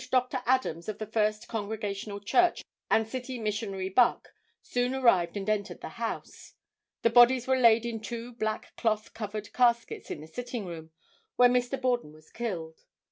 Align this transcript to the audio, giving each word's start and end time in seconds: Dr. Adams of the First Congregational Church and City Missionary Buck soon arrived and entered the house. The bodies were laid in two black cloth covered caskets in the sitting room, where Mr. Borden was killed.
Dr. 0.11 0.41
Adams 0.47 0.89
of 0.89 0.97
the 0.97 1.05
First 1.05 1.47
Congregational 1.47 2.19
Church 2.21 2.63
and 2.89 3.07
City 3.07 3.37
Missionary 3.37 3.87
Buck 3.89 4.33
soon 4.63 4.95
arrived 4.95 5.37
and 5.37 5.47
entered 5.47 5.81
the 5.81 5.89
house. 5.89 6.55
The 7.03 7.11
bodies 7.11 7.45
were 7.45 7.59
laid 7.59 7.85
in 7.85 7.99
two 7.99 8.31
black 8.33 8.75
cloth 8.77 9.13
covered 9.13 9.53
caskets 9.53 10.09
in 10.09 10.19
the 10.21 10.27
sitting 10.27 10.65
room, 10.65 10.89
where 11.35 11.49
Mr. 11.49 11.79
Borden 11.79 12.11
was 12.13 12.31
killed. 12.31 12.81